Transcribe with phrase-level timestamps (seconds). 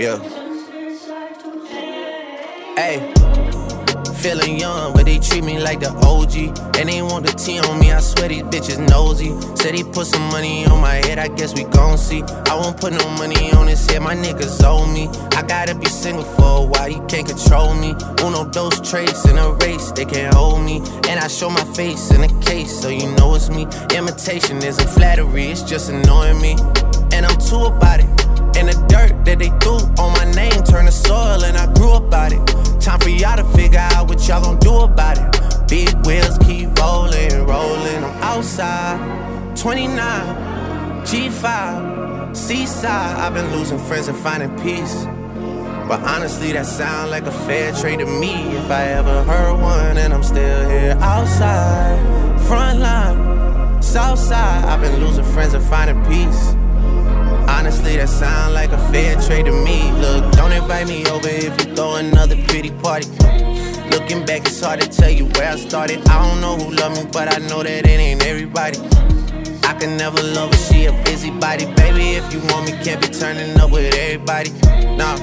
[0.00, 0.16] Yeah.
[2.74, 3.12] Hey.
[4.16, 6.78] Feeling young, but they treat me like the OG.
[6.78, 9.38] And they want the T on me, I swear these bitches nosy.
[9.56, 12.22] Said he put some money on my head, I guess we gon' see.
[12.22, 15.08] I won't put no money on his head, my niggas owe me.
[15.36, 17.90] I gotta be single for a while, you can't control me.
[18.24, 20.78] Uno, those traits in a race, they can't hold me.
[21.10, 23.66] And I show my face in a case, so you know it's me.
[23.94, 26.56] Imitation isn't flattery, it's just annoying me.
[27.12, 28.19] And I'm too about it.
[28.56, 31.92] And the dirt that they threw on my name turned to soil, and I grew
[31.92, 32.40] about it.
[32.80, 35.68] Time for y'all to figure out what y'all gon' do about it.
[35.68, 38.04] Big wheels keep rolling, rolling.
[38.04, 39.96] I'm outside, 29,
[41.04, 43.18] G5, Seaside.
[43.18, 45.04] I've been losing friends and finding peace.
[45.90, 48.56] But honestly, that sound like a fair trade to me.
[48.56, 51.98] If I ever heard one, and I'm still here outside,
[52.46, 54.64] front line, south side.
[54.64, 56.54] I've been losing friends and finding peace.
[57.60, 59.92] Honestly, that sound like a fair trade to me.
[60.00, 63.06] Look, don't invite me over if you throw another pretty party.
[63.90, 66.00] Looking back, it's hard to tell you where I started.
[66.08, 68.78] I don't know who loved me, but I know that it ain't everybody.
[69.68, 71.66] I can never love her, she a busybody.
[71.74, 74.52] Baby, if you want me, can't be turning up with everybody.
[74.96, 75.18] Nah,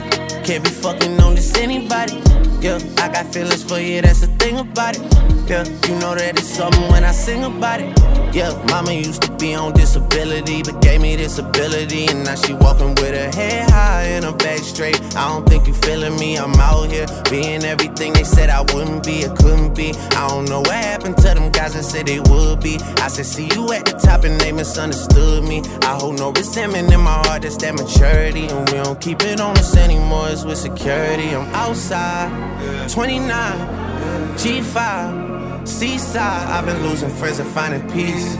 [0.46, 2.22] can't be fucking on this anybody.
[2.62, 5.02] Yeah, I got feelings for you, that's the thing about it.
[5.50, 8.17] Yeah, you know that it's something when I sing about it.
[8.38, 12.06] Yeah, mama used to be on disability, but gave me this ability.
[12.06, 15.02] And now she walking with her head high and her back straight.
[15.16, 19.04] I don't think you feeling me, I'm out here being everything they said I wouldn't
[19.04, 19.90] be or couldn't be.
[20.12, 22.78] I don't know what happened to them guys that said they would be.
[23.02, 25.64] I said, see you at the top and they misunderstood me.
[25.82, 28.46] I hold no resentment in my heart, that's that maturity.
[28.50, 31.34] And we don't keep it on us anymore, it's with security.
[31.34, 32.30] I'm outside,
[32.92, 33.88] 29.
[34.38, 35.37] G5,
[35.68, 38.38] Seaside, I've been losing friends and finding peace.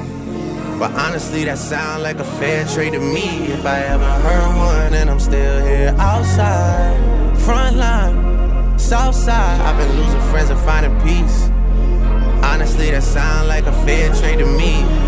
[0.80, 3.48] But honestly, that sound like a fair trade to me.
[3.48, 9.60] If I ever heard one, and I'm still here outside, front line, south side.
[9.60, 11.50] I've been losing friends and finding peace.
[12.46, 15.07] Honestly, that sound like a fair trade to me.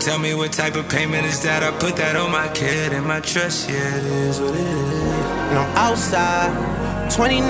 [0.00, 1.62] Tell me what type of payment is that?
[1.62, 5.20] I put that on my kid and my trust, yeah, it is what it is.
[5.50, 7.42] And I'm outside, 29,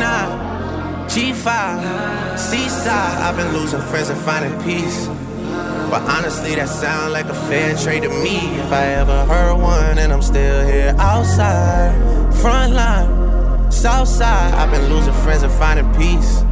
[1.09, 3.19] G5, Seaside.
[3.23, 5.07] I've been losing friends and finding peace.
[5.07, 8.39] But honestly, that sound like a fair trade to me.
[8.59, 11.95] If I ever heard one, and I'm still here outside,
[12.35, 14.55] front line, south side.
[14.55, 16.43] I've been losing friends and finding peace.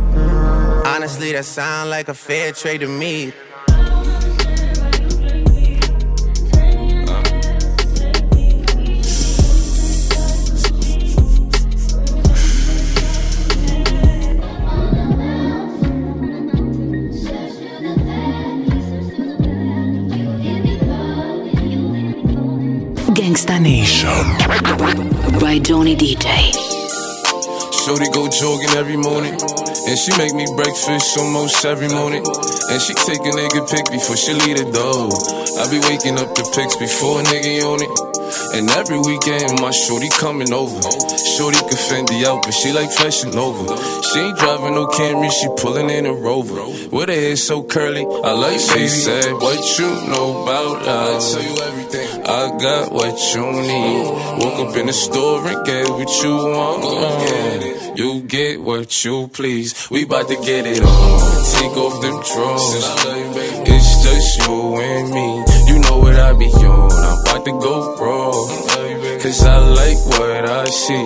[0.87, 3.33] Honestly, that sound like a fair trade to me.
[23.99, 26.55] Gangsta Nation by Johnny DJ.
[27.85, 29.35] Shorty go jogging every morning.
[29.35, 32.25] And she make me breakfast almost every morning.
[32.71, 35.11] And she take a nigga pic before she leave the door.
[35.59, 38.18] I be waking up the pics before a nigga on it.
[38.55, 40.81] And every weekend, my shorty coming over.
[41.37, 43.77] Shorty can Fendi out, but she like fashion over.
[44.03, 46.63] She ain't driving no Camry, she pulling in a Rover.
[46.91, 51.23] With her hair so curly, I like she said, What you know about love?
[51.23, 52.27] I tell you everything.
[52.27, 54.45] I got what you need.
[54.45, 57.99] Woke up in the store and get what you want.
[57.99, 59.89] You get what you please.
[59.91, 61.45] We bout to get it on.
[61.55, 62.85] Take off them drawers.
[63.67, 65.58] It's just you and me.
[65.89, 66.93] Know what I be on.
[66.93, 68.88] I'm about to go raw.
[69.19, 71.05] Cause I like what I see.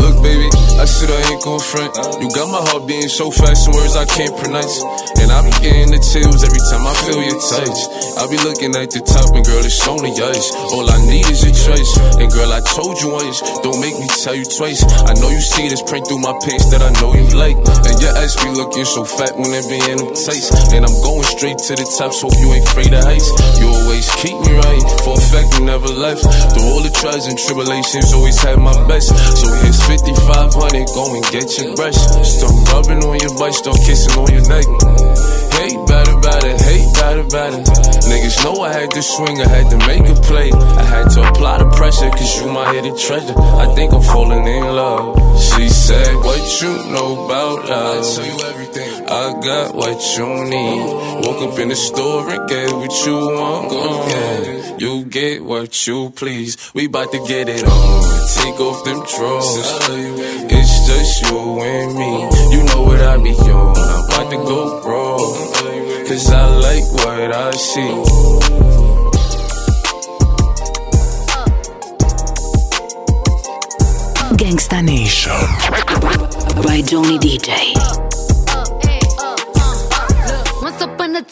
[0.00, 0.48] Look, baby,
[0.80, 1.92] I said I ain't gon' front.
[2.18, 4.80] You got my heart beating so fast, some words I can't pronounce.
[5.20, 7.80] And I be getting the chills every time I feel your touch.
[8.16, 10.48] I be looking at the top, and girl, it's on the ice.
[10.72, 11.92] All I need is your choice.
[12.16, 14.80] And girl, I told you once, don't make me tell you twice.
[15.04, 17.60] I know you see this print through my pants that I know you like.
[17.60, 20.48] And your ass be looking so fat when it be in them tights.
[20.72, 23.28] And I'm going straight to the top, so you ain't afraid of heights.
[23.60, 26.24] You always keep me right, for a fact you never left.
[26.56, 29.08] Through all the trials and tribulations, always had my best.
[29.08, 31.96] So here's 5500, go and get your brush.
[31.96, 34.66] Start rubbing on your butt, start kissing on your neck.
[35.54, 37.60] Hate better, better, hate better, better.
[38.10, 40.50] Niggas know I had to swing, I had to make a play.
[40.52, 43.34] I had to apply the pressure, cause you my hidden treasure.
[43.38, 45.16] I think I'm falling in love.
[45.40, 48.04] She said, What you know about love?
[48.04, 48.63] I tell you everything.
[49.06, 51.26] I got what you need.
[51.26, 53.70] Woke up in the store and get what you want.
[53.70, 54.76] Go Yeah.
[54.78, 56.56] You get what you please.
[56.74, 58.02] We bout to get it on.
[58.34, 59.56] Take off them drawers.
[60.50, 62.56] It's just you and me.
[62.56, 63.76] You know what I be on.
[63.76, 65.18] I'm about to go raw.
[66.08, 69.04] Cause I like what I see.
[74.36, 75.32] Gangsta Nation
[76.62, 78.03] by Johnny DJ.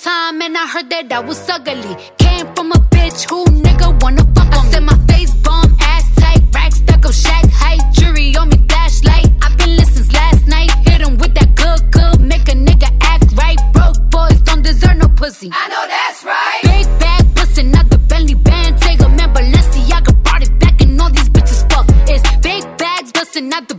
[0.02, 1.94] Time, and I heard that I was ugly.
[2.18, 4.66] Came from a bitch who nigga wanna fuck on.
[4.66, 8.58] I said my face bomb, ass tight, rack stuck up, shack height, jury on me,
[8.68, 9.28] flashlight.
[9.42, 10.70] I've been listening since last night.
[10.88, 13.60] Hit him with that good, good, make a nigga act right.
[13.72, 15.50] Broke boys don't deserve no pussy.
[15.52, 16.62] I know that's right.
[16.64, 21.00] Big bag bustin' out the Bentley band, take a man, Balenciaga brought it back, and
[21.00, 21.86] all these bitches fuck.
[22.10, 23.76] It's big bags bustin' out the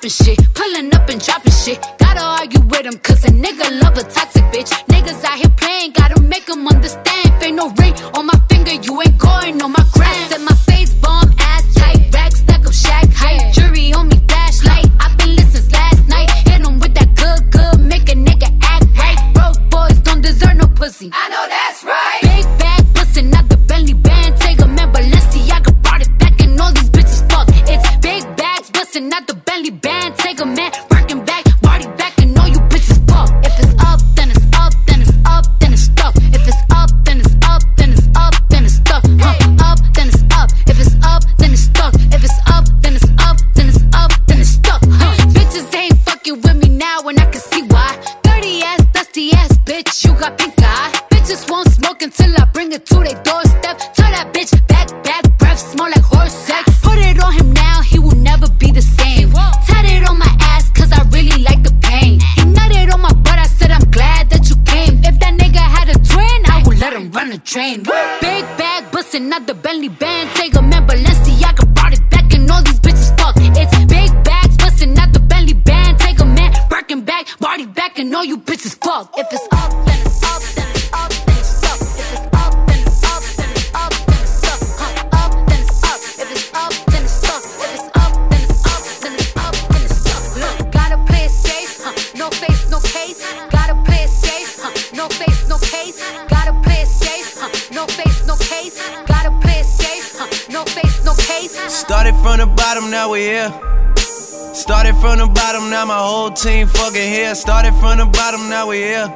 [0.00, 0.49] popping shit,
[69.32, 70.30] out the Bentley band.
[70.34, 73.34] Take a man, Balenciaga brought it back, and all these bitches fuck.
[73.36, 75.98] It's big bags, bustin' out the Bentley band.
[75.98, 79.12] Take a man, Birkin back, body back, and all you bitches fuck.
[79.16, 79.46] If it's
[102.90, 103.50] now we here.
[104.52, 107.34] Started from the bottom, now my whole team fucking here.
[107.34, 109.06] Started from the bottom, now we here.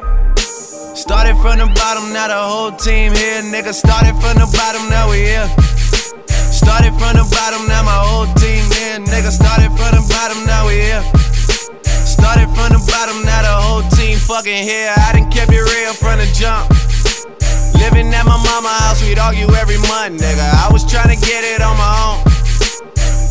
[0.94, 3.42] Started from the bottom, now the whole team here.
[3.42, 5.48] Nigga, started from the bottom, now we here.
[6.54, 9.02] Started from the bottom, now my whole team here.
[9.02, 11.02] Nigga, started from the bottom, now we here.
[12.06, 14.94] Started from the bottom, now the whole team fucking here.
[14.94, 16.70] I done kept it real from the jump.
[17.82, 20.46] Living at my mama house, we'd argue every month, nigga.
[20.62, 22.33] I was trying to get it on my own.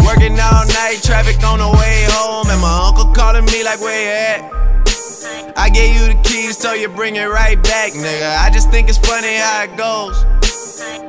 [0.04, 3.96] Working all night, traffic on the way home, and my uncle calling me like, where
[3.96, 5.58] you at?
[5.58, 8.38] I gave you the keys, so you bring it right back, nigga.
[8.38, 10.26] I just think it's funny how it goes.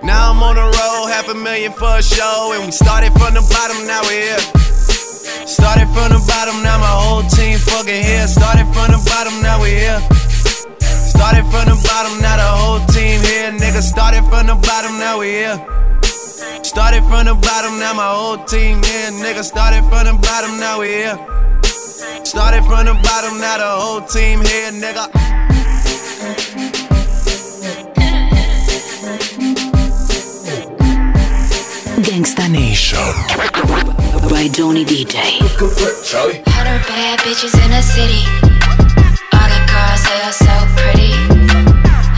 [0.03, 3.35] Now I'm on the road, half a million for a show, and we started from
[3.35, 4.65] the bottom, now we're here.
[5.47, 8.27] Started from the bottom, now my whole team fucking here.
[8.27, 10.01] Started from the bottom, now we're here.
[10.81, 13.53] Started from the bottom, now the whole team here.
[13.53, 15.94] Nigga, started from the bottom, now we're here.
[16.75, 19.11] Started from the bottom, now my whole team here.
[19.23, 21.17] Nigga, started from the bottom, now we here.
[22.25, 25.07] Started from the bottom, now the whole team here, nigga.
[32.03, 32.99] Gangsta Nation
[34.29, 35.15] by Johnny DJ.
[36.03, 36.43] Charlie.
[36.49, 38.27] Hundred bad bitches in the city.
[39.31, 41.13] All the girls they are so pretty.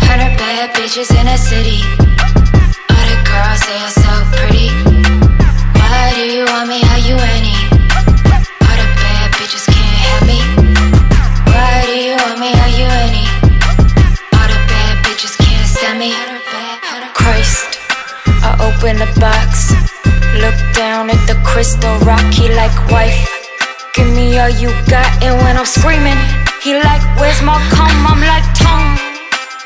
[0.01, 2.16] Hundred bad bitches in the city.
[3.37, 4.73] Girls they are so pretty.
[5.77, 6.81] Why do you want me?
[6.89, 7.53] Are you any?
[8.65, 10.41] All the bad bitches can't have me.
[11.53, 12.49] Why do you want me?
[12.65, 13.29] Are you any?
[14.33, 16.17] All the bad bitches can't stand me.
[17.13, 17.77] Christ,
[18.41, 19.77] I open the box.
[20.41, 23.21] Look down at the crystal rocky like wife.
[23.93, 26.21] Give me all you got, and when I'm screaming,
[26.65, 28.01] he like, Where's my comb?
[28.09, 28.97] I'm like, Tone.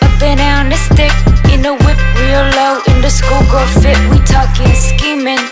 [0.02, 1.14] Up and down the stick,
[1.60, 3.98] in the whip, real low, in the schoolgirl fit.
[4.08, 5.44] We talking scheming,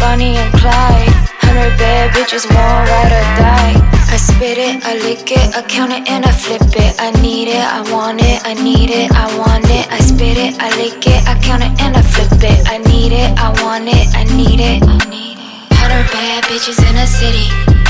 [0.00, 1.12] Bonnie and Clyde.
[1.44, 3.76] Hundred bad bitches, one ride or die.
[4.08, 6.96] I spit it, I lick it, I count it and I flip it.
[6.98, 9.84] I need it, I want it, I need it, I want it.
[9.92, 12.58] I spit it, I lick it, I count it and I flip it.
[12.68, 14.80] I need it, I want it, I need it.
[15.76, 17.81] Hundred bad bitches in the city.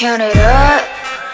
[0.00, 0.80] Count it up.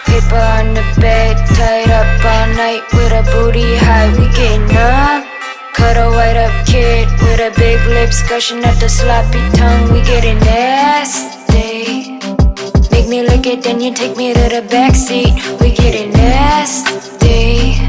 [0.07, 4.11] Paper on the bed, tied up all night with a booty high.
[4.19, 5.23] We getting up.
[5.73, 9.93] Cut a white up kid with a big lips gushing at the sloppy tongue.
[9.93, 12.19] We getting nasty.
[12.91, 15.31] Make me lick it, then you take me to the backseat.
[15.61, 17.79] We getting nasty.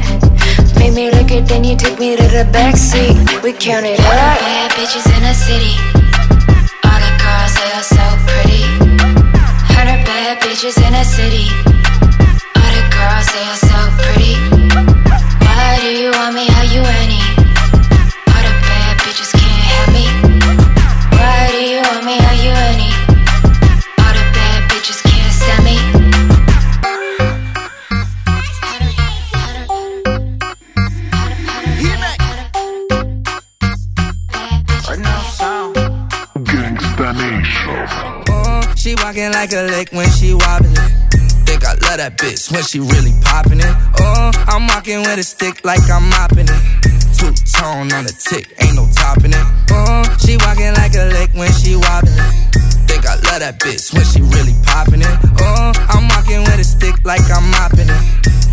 [0.79, 3.43] Make me lick it, then you take me to the backseat.
[3.43, 4.39] We count it up.
[4.39, 5.75] Bad bitches in the city.
[6.87, 7.11] All the
[7.59, 8.18] they are so
[10.41, 11.47] bitches in the city.
[12.55, 14.58] All the girls they are so pretty.
[39.19, 40.75] Walking like a lick when she wobbling.
[41.43, 43.75] Think I love that bitch when she really popping it.
[43.99, 46.61] Uh, I'm walking with a stick like I'm mopping it.
[47.19, 49.45] Two tone on the tick, ain't no topping it.
[49.67, 52.15] Uh, she walking like a lick when she wobbling.
[53.29, 55.17] Love that bitch when she really popping it.
[55.37, 58.03] Uh, I'm walking with a stick like I'm mopping it.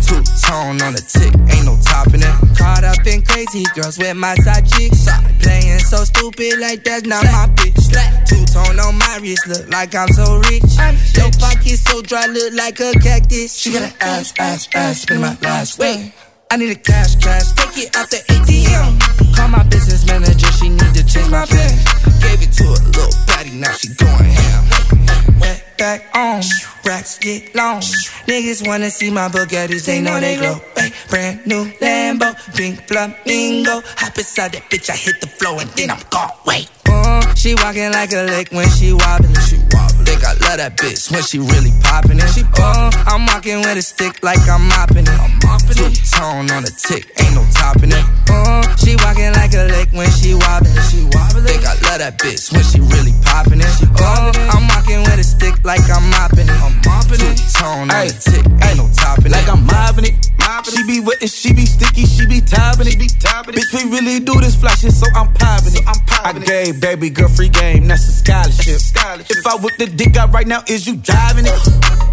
[0.05, 2.35] Two tone on the tick, ain't no topping it.
[2.53, 5.09] Caught up in crazy girls with my side chicks.
[5.41, 7.89] Playing so stupid like that's not my bitch.
[8.29, 10.69] Two tone on my wrist, look like I'm so rich.
[11.17, 13.57] Your pocket so dry, look like a cactus.
[13.57, 16.13] She got an ass, ass, ass, spend my last way.
[16.51, 19.06] I need a cash, cash, take it out the ATM.
[19.37, 21.77] Call my business manager, she need to change my pen.
[22.19, 25.39] Gave it to a little patty, now she going ham.
[25.39, 26.41] Wet back on,
[26.83, 27.81] racks get long.
[28.25, 30.59] Niggas wanna see my Bugattis, they know they glow.
[30.75, 33.81] Ay, brand new Lambo, pink flamingo.
[33.97, 36.31] Hop inside that bitch, I hit the floor and then I'm gone.
[36.45, 36.67] Wait.
[36.89, 39.35] Uh, she walking like a lick when she wobbling.
[39.35, 39.56] She wobbling.
[39.56, 39.56] Think I
[40.47, 42.29] love that bitch when she really popping it.
[42.31, 45.19] She uh, I'm walking with a stick like I'm mopping it.
[45.19, 48.05] I'm mopping Two tone on the tick, ain't no topping it.
[48.31, 50.71] Uh, she walking like a lake when she wobbling.
[50.87, 51.43] She wobbling.
[51.43, 53.73] Think I love that bitch when she really popping it.
[53.99, 56.59] Uh, I'm walking with a stick like I'm mopping it.
[56.63, 57.35] I'm mopping it.
[57.51, 59.51] Tone on the tick, ain't no topping like it.
[59.51, 60.15] Like I'm mopping it.
[60.63, 62.99] She be wet and she be sticky, she be topping it.
[62.99, 65.83] Bitch, we really do this fly shit, so I'm popping it.
[65.87, 68.81] I gave baby girl free game, that's a scholarship.
[69.29, 71.59] If I whip the dick out right now, is you driving it?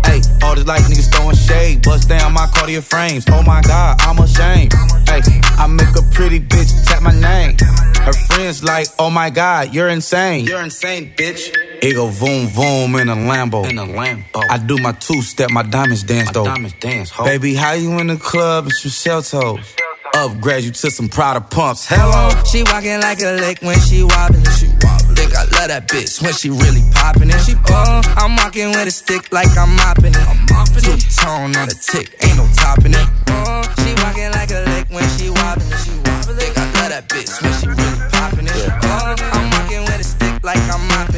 [0.07, 3.27] Hey, all this like niggas throwing shade, bust down my Cartier frames.
[3.29, 4.73] Oh my god, I'm ashamed.
[5.07, 5.21] Hey,
[5.61, 7.59] I make a pretty bitch tap my name.
[8.01, 10.47] Her friends like, oh my god, you're insane.
[10.47, 11.55] You're insane, bitch.
[11.83, 13.69] It go voom voom in a Lambo.
[13.69, 14.43] In a Lambo.
[14.49, 16.45] I do my two step, my diamonds dance though.
[16.45, 17.25] diamonds dance, ho.
[17.25, 18.69] Baby, how you in the club?
[18.69, 19.77] It's your shell toes.
[20.15, 21.87] Upgrade you to some Prada pumps.
[21.87, 22.31] Hello.
[22.45, 24.45] She walking like a lake when she wobbling.
[24.57, 25.14] She wobbling.
[25.55, 27.39] Love that bitch when she really popping it.
[27.47, 30.27] She uh, I'm walking with a stick like I'm mopping it.
[30.27, 30.99] I'm mopping it.
[31.15, 33.07] Tone on the tick, ain't no topping it.
[33.79, 35.71] She walking like a lake when she wobbling.
[35.87, 36.51] She wobbling.
[36.59, 38.67] I love that bitch when she really popping it.
[38.83, 40.75] Uh, I'm walking with a stick like it.
[40.75, 41.14] I'm mopping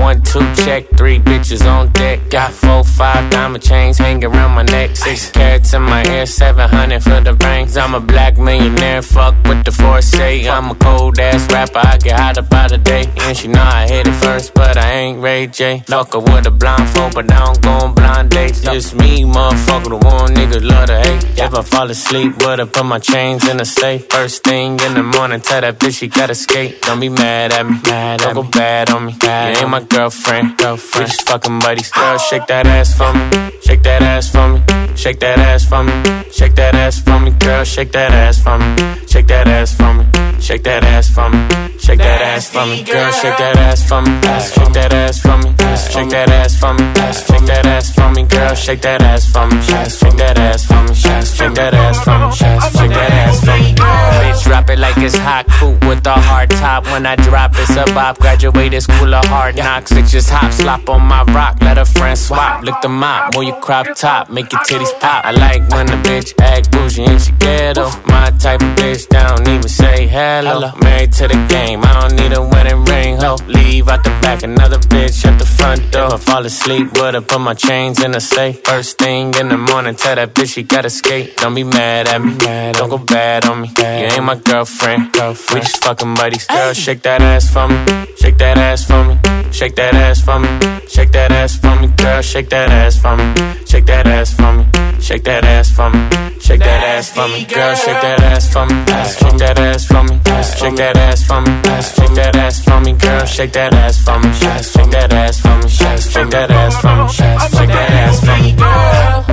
[0.00, 2.30] One, two, check, three bitches on deck.
[2.30, 4.96] Got four, five diamond chains hanging around my neck.
[4.96, 7.76] Six carats in my ear, seven hundred for the rings.
[7.76, 10.46] I'm a black millionaire, fuck with the foresight.
[10.46, 13.04] I'm a cold ass rapper, I get hot about a day.
[13.20, 15.84] And she know I hit it first, but I ain't Ray J.
[15.88, 18.62] Locker with a blindfold, but I don't go on blind dates.
[18.62, 21.24] Just me, motherfucker, the one nigga love to hate.
[21.38, 24.06] If I fall asleep, would I put my chains in the safe?
[24.08, 26.80] First thing in the morning, tell that bitch she gotta skate.
[26.82, 29.12] Don't be mad at me, mad don't go bad on me.
[29.22, 31.08] You ain't my girlfriend, girlfriend.
[31.08, 31.90] We just fucking buddies.
[31.90, 34.62] Girl, shake that ass for me, shake that ass for me,
[34.96, 35.92] shake that ass for me,
[36.32, 37.30] shake that ass for me.
[37.32, 40.04] Girl, shake that ass for me, shake that ass for me,
[40.40, 41.38] shake that ass for me,
[41.78, 42.82] shake that ass for me.
[42.84, 44.10] Girl, shake that ass for me,
[44.54, 45.50] shake that ass for me,
[45.92, 48.22] shake that ass for me, shake that ass for me.
[48.24, 52.18] Girl, shake that ass for me, shake that ass for me, shake that ass for
[52.18, 53.74] me, shake that ass for me.
[53.74, 56.84] Bitch, drop it like it's hot, coupe with a hard top.
[56.86, 58.18] When I drop, it's a bop.
[58.18, 59.92] Graduated school of hard knocks.
[59.92, 61.60] It just hop, slop on my rock.
[61.60, 62.64] Let a friend swap.
[62.64, 65.24] Lick the mop, move your crop top, make your titties pop.
[65.24, 67.90] I like when the bitch act bougie and she ghetto.
[68.06, 70.72] My type of bitch, that don't even say hello.
[70.82, 73.36] Married to the game, I don't need a wedding ring, ho.
[73.46, 76.14] Leave out the back, another bitch at the front door.
[76.14, 78.62] If I fall asleep, would've put my chains in a safe.
[78.64, 81.36] First thing in the morning, tell that bitch she gotta skate.
[81.36, 82.32] Don't be mad at me,
[82.72, 83.68] don't go bad on me.
[83.78, 85.12] You ain't my girlfriend,
[85.52, 86.46] we just fucking buddies.
[86.46, 87.76] Girl, shake that ass for me,
[88.16, 89.18] shake that ass for me,
[89.52, 90.48] shake that ass for me,
[90.88, 91.88] shake that ass for me.
[91.96, 93.24] Girl, shake that ass for me,
[93.66, 94.64] shake that ass for me,
[95.00, 96.08] shake that ass for me,
[96.40, 97.44] shake that ass for me.
[97.44, 98.74] Girl, shake that ass for me,
[99.18, 100.20] shake that ass for me,
[100.58, 102.92] shake that ass for me, shake that ass for me.
[102.92, 106.96] Girl, shake that ass for me, shake that ass for me, shake that ass for
[106.96, 109.29] me, shake that ass for me, girl.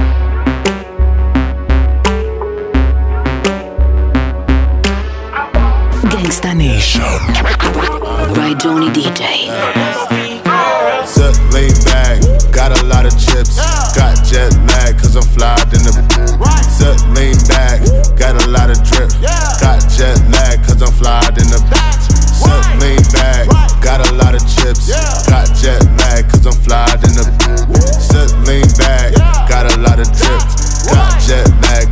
[6.27, 7.03] Gangsta Nation.
[8.35, 9.47] By Johnny DJ.
[11.07, 12.19] Sit lean back,
[12.51, 13.55] got a lot of chips.
[13.95, 15.95] Got jet lag, cause I'm fly in the.
[16.67, 17.79] Sit lean back,
[18.19, 19.07] got a lot of drip.
[19.63, 21.63] Got jet lag, cause I'm fly in the.
[22.35, 23.47] Sit lean back,
[23.79, 24.91] got a lot of chips.
[25.31, 27.23] Got jet lag, cause I'm fly in the.
[28.03, 29.15] Sit lean back,
[29.47, 30.43] got a lot of drip.
[30.91, 31.86] Got jet lag,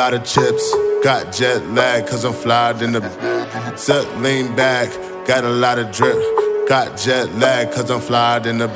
[0.00, 0.64] lot of chips.
[1.04, 3.02] Got jet lag, cause I'm flyed in the.
[3.76, 4.88] Set lean back,
[5.26, 6.16] got a lot of drip.
[6.66, 8.68] Got jet lag, cause I'm flyed in the.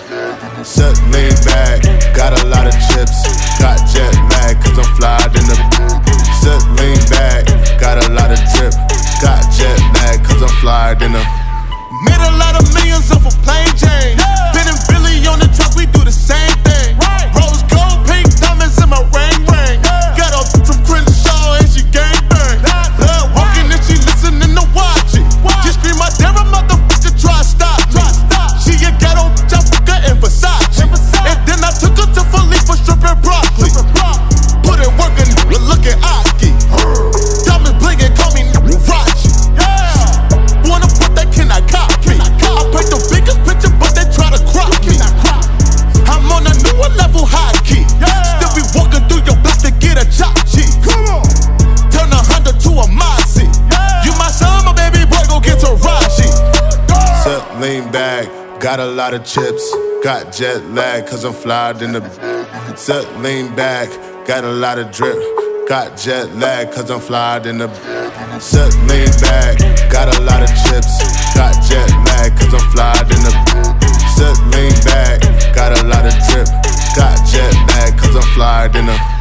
[0.63, 1.81] Set lean back,
[2.15, 3.17] got a lot of chips.
[3.59, 5.57] Got jet lag, cause I'm flyed in the.
[6.43, 7.43] Set lean back,
[7.81, 8.75] got a lot of drip.
[9.25, 11.25] Got jet lag, cause I'm flyed in the.
[12.45, 14.19] Lot of millions off a plain Jane.
[14.53, 14.54] Ben
[59.25, 59.75] chips.
[60.03, 62.03] Got jet lag, cause I'm flyed in the.
[62.77, 63.89] Set lean back,
[64.27, 65.19] got a lot of drip.
[65.69, 67.69] Got jet lag, cause I'm flyed in the.
[68.39, 69.59] Set lean back,
[69.91, 70.93] got a lot of chips.
[71.35, 73.33] Got jet lag, cause I'm flyed in the.
[74.17, 75.21] Set lean back,
[75.55, 76.49] got a lot of drip.
[76.95, 79.14] Got jet lag, cause I'm flyed in the.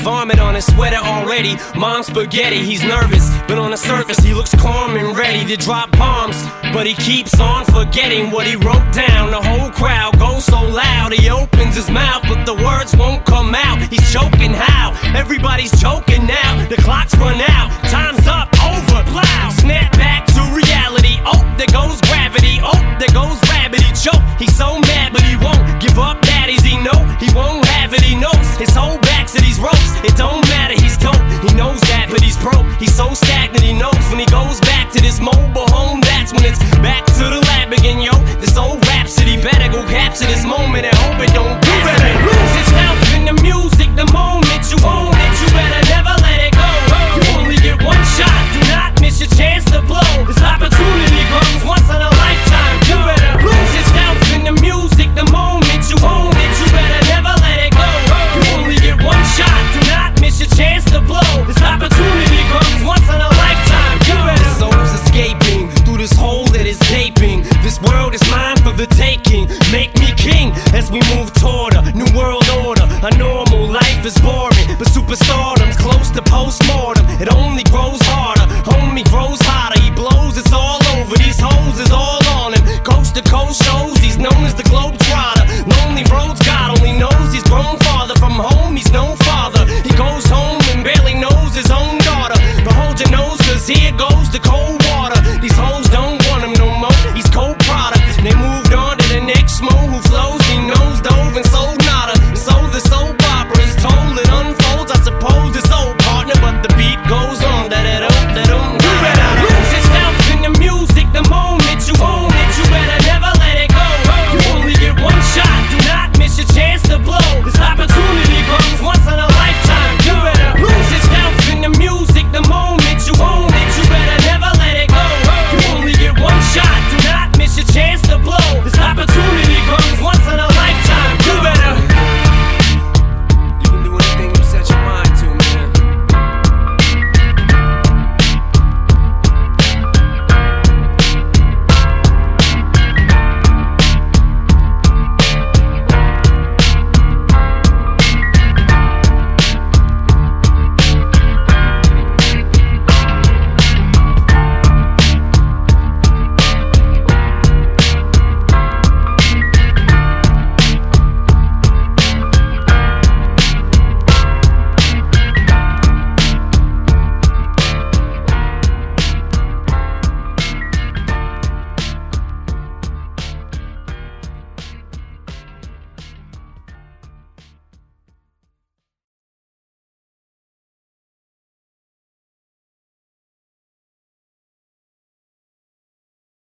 [0.00, 1.56] Vomit on his sweater already.
[1.76, 5.90] Mom's spaghetti, he's nervous, but on the surface he looks calm and ready to drop
[5.92, 6.42] bombs.
[6.72, 9.30] But he keeps on forgetting what he wrote down.
[9.30, 13.54] The whole crowd goes so loud, he opens his mouth, but the words won't come
[13.54, 13.78] out.
[13.88, 14.92] He's choking how?
[15.14, 16.66] Everybody's choking now.
[16.68, 19.52] The clock's run out, time's up, over, loud.
[19.52, 21.16] Snap back to reality.
[21.24, 22.60] Oh, there goes gravity.
[22.62, 23.38] Oh, there goes.
[23.74, 24.22] He choke.
[24.38, 26.20] He's so mad, but he won't give up.
[26.22, 29.92] Daddies, he know he won't He knows his whole back to these ropes.
[30.04, 30.74] It don't matter.
[30.74, 31.20] He's dope.
[31.44, 32.64] He knows that, but he's broke.
[32.80, 33.62] He's so stagnant.
[33.62, 36.00] He knows when he goes back to this mobile home.
[36.00, 38.12] That's when it's back to the lab again, yo.
[38.40, 41.56] This old rhapsody better go capture this moment and hope it don't.
[41.60, 45.13] You better lose yourself in the music the moment you own